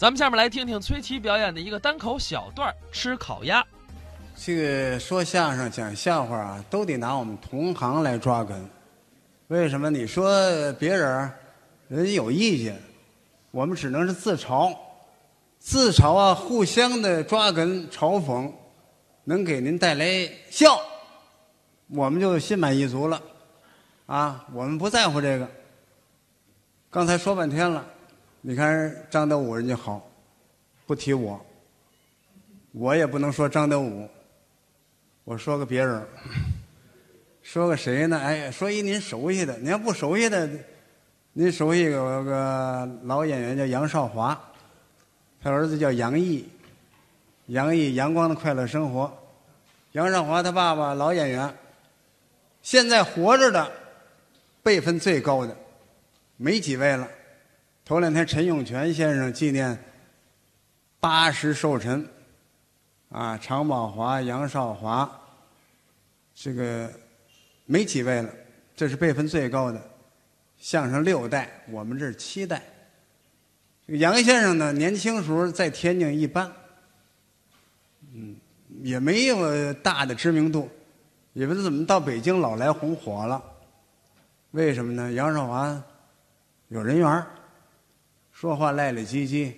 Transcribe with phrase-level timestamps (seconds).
[0.00, 3.62] 咱们下面来听听崔琦表演的一个单口小段儿吃烤鸭。
[4.34, 8.66] 这个说相声、讲笑话啊，都得拿我们同行来抓根。
[9.48, 9.90] 为什么？
[9.90, 11.30] 你说别人，
[11.88, 12.80] 人家有意见，
[13.50, 14.74] 我们只能是自嘲，
[15.58, 18.50] 自嘲啊，互相的抓根嘲讽，
[19.24, 20.80] 能给您带来笑，
[21.88, 23.20] 我们就心满意足了。
[24.06, 25.46] 啊，我们不在乎这个。
[26.88, 27.84] 刚才说半天了，
[28.42, 30.02] 你看张德武人家好，
[30.86, 31.38] 不提我，
[32.72, 34.08] 我也不能说张德武。
[35.24, 36.02] 我说个别人，
[37.42, 38.18] 说个谁呢？
[38.18, 40.48] 哎，说一您熟悉的，您要不熟悉的，
[41.34, 44.40] 您熟悉有个老演员叫杨少华，
[45.42, 46.48] 他儿子叫杨毅，
[47.48, 49.12] 杨毅阳光的快乐生活，
[49.92, 51.54] 杨少华他爸爸老演员，
[52.62, 53.70] 现在活着的
[54.62, 55.54] 辈分最高的
[56.38, 57.06] 没几位了。
[57.90, 59.76] 头两天陈永泉先生纪念
[61.00, 62.08] 八十寿辰。
[63.08, 65.10] 啊，常宝华、杨少华，
[66.32, 66.88] 这个
[67.66, 68.30] 没几位了，
[68.76, 69.90] 这是辈分最高的，
[70.56, 72.62] 相声六代，我们这是七代。
[73.86, 76.48] 杨先生呢，年轻时候在天津一般，
[78.14, 78.36] 嗯，
[78.84, 80.70] 也没有大的知名度，
[81.32, 83.42] 也不知怎么到北京老来红火了。
[84.52, 85.10] 为什么呢？
[85.10, 85.82] 杨少华
[86.68, 87.26] 有人缘儿
[88.40, 89.52] 说话赖赖唧唧，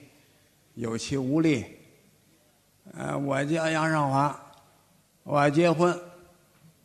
[0.75, 1.65] 有气无力。
[2.95, 4.53] 呃，我叫杨少华，
[5.23, 5.97] 我要结婚，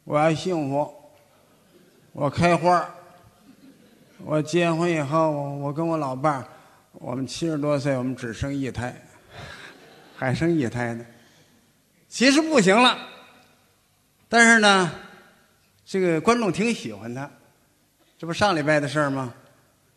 [0.03, 0.93] 我要幸福，
[2.11, 2.87] 我开花
[4.19, 6.47] 我结婚以后，我跟我老伴儿，
[6.91, 8.95] 我们七十多岁，我们只生一胎，
[10.15, 11.03] 还生一胎呢。
[12.07, 12.95] 其实不行了，
[14.29, 14.91] 但是呢，
[15.83, 17.27] 这个观众挺喜欢他。
[18.19, 19.33] 这不上礼拜的事儿吗？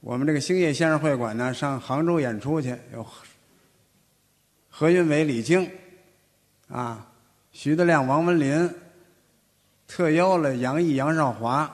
[0.01, 3.06] 我们这个兴业先生会馆呢，上杭州演出去，有
[4.70, 5.70] 何云伟、李菁。
[6.69, 7.06] 啊，
[7.53, 8.73] 徐德亮、王文林
[9.87, 11.71] 特邀了杨毅、杨少华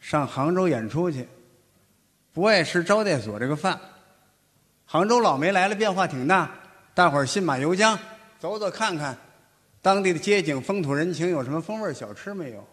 [0.00, 1.28] 上杭州演出去，
[2.32, 3.78] 不爱吃招待所这个饭。
[4.86, 6.50] 杭州老梅来了，变化挺大，
[6.94, 7.98] 大伙儿信马由缰，
[8.38, 9.18] 走走看看
[9.82, 12.66] 当地的街景、风土人情，有什么风味小吃没有？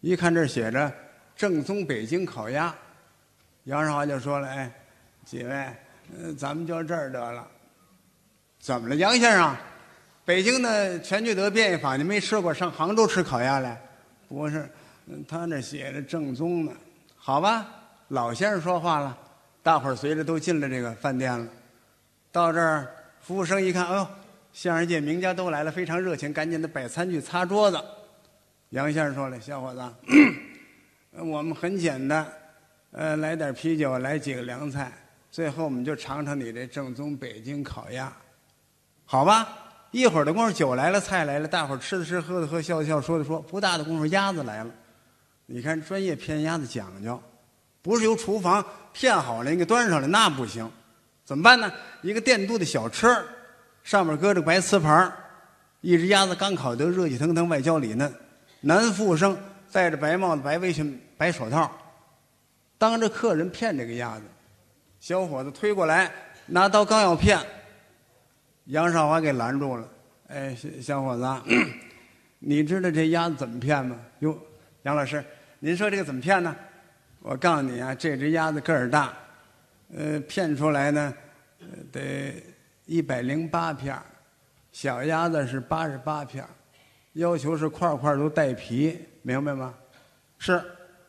[0.00, 0.90] 一看这写着
[1.36, 2.72] “正宗北京烤鸭”，
[3.68, 4.72] 杨少华就说了：“哎，
[5.26, 5.52] 几位，
[6.18, 7.46] 呃，咱们就这儿得了。
[8.58, 9.54] 怎么了，杨先生？”
[10.24, 12.52] 北京的全聚德便宜坊，你没吃过？
[12.52, 13.78] 上杭州吃烤鸭来？
[14.26, 14.66] 不是，
[15.28, 16.72] 他那写着正宗的，
[17.14, 17.66] 好吧？
[18.08, 19.14] 老先生说话了，
[19.62, 21.46] 大伙儿随着都进了这个饭店了。
[22.32, 22.88] 到这儿，
[23.20, 24.08] 服务生一看，哎呦，
[24.54, 27.78] 相声界名家都来了，非常热情，赶紧的摆餐具、擦桌子。
[28.70, 29.82] 杨先生说了：“小伙子，
[31.20, 32.26] 我们很简单，
[32.90, 34.92] 呃，来点啤酒，来几个凉菜，
[35.30, 38.12] 最后我们就尝尝你这正宗北京烤鸭，
[39.04, 43.40] 好吧？”一会儿的功夫，酒来了，菜来了，大伙儿吃的吃，喝的喝，笑的笑，说的说。
[43.40, 44.70] 不大的功夫，鸭子来了。
[45.46, 47.18] 你看，专业片鸭子讲究，
[47.80, 48.62] 不是由厨房
[48.92, 50.70] 片好了，你给端上来，那不行。
[51.24, 51.72] 怎么办呢？
[52.02, 53.24] 一个电镀的小车，
[53.82, 55.10] 上面搁着白瓷盘
[55.80, 58.12] 一只鸭子刚烤得热气腾腾，外焦里嫩。
[58.60, 59.34] 男服务生
[59.72, 61.70] 戴着白帽子、白围裙、白手套，
[62.78, 64.22] 当着客人骗这个鸭子。
[65.00, 66.10] 小伙子推过来，
[66.46, 67.38] 拿刀刚要骗。
[68.66, 69.88] 杨少华给拦住了，
[70.28, 71.52] 哎，小小伙子，
[72.38, 73.98] 你知道这鸭子怎么骗吗？
[74.18, 74.38] 哟，
[74.82, 75.24] 杨老师，
[75.58, 76.54] 您说这个怎么骗呢？
[77.20, 79.12] 我告诉你啊，这只鸭子个儿大，
[79.96, 81.14] 呃，骗出来呢，
[81.90, 82.34] 得
[82.84, 83.98] 一百零八片
[84.70, 86.44] 小鸭子是八十八片
[87.14, 89.74] 要求是块块都带皮，明白吗？
[90.38, 90.62] 是，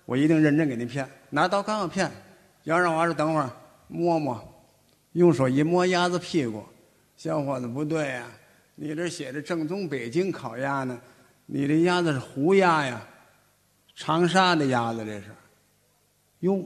[0.06, 1.08] 我一定认真给您骗。
[1.30, 2.12] 拿刀刚要片，
[2.64, 3.50] 杨少华说：“等会儿
[3.88, 4.42] 摸摸，
[5.14, 6.64] 用手一摸鸭子屁股。”
[7.16, 8.26] 小伙子不对呀，
[8.76, 10.98] 你这写着正宗北京烤鸭呢，
[11.46, 13.02] 你这鸭子是胡鸭呀，
[13.94, 15.26] 长沙的鸭子这是，
[16.40, 16.64] 哟，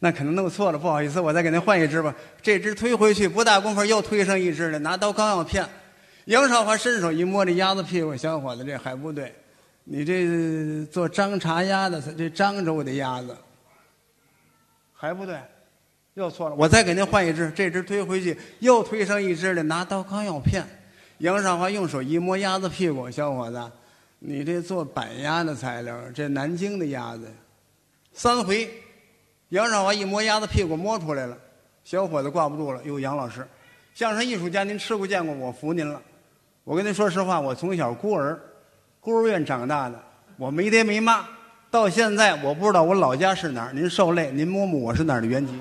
[0.00, 2.12] 那可能弄错了，不好意思，我再给您换一只吧。
[2.42, 5.64] 这只推回去，不大功夫又推上一只来，拿刀刚要片，
[6.24, 9.32] 杨少华伸手一摸这鸭子屁股，小伙子这还不对，
[9.84, 13.36] 你这做张茶鸭的，这漳州的鸭子。
[14.92, 15.38] 还不对。
[16.14, 20.66] 又错了，我再给您换一只，这只推回去，又推上一只来，拿刀刚要片，
[21.18, 23.70] 杨少华用手一摸鸭子屁股，小伙子，
[24.18, 27.30] 你这做板鸭的材料，这南京的鸭子，
[28.12, 28.68] 三回，
[29.50, 31.38] 杨少华一摸鸭子屁股，摸出来了，
[31.84, 33.46] 小伙子挂不住了，哟，杨老师，
[33.94, 36.02] 相声艺术家，您吃过见过，我服您了，
[36.64, 38.38] 我跟您说实话，我从小孤儿，
[39.00, 39.98] 孤儿院长大的，
[40.36, 41.24] 我没爹没妈，
[41.70, 45.54] 到现在我不知道我老家是哪儿，您受累，您摸摸我是哪儿的原籍。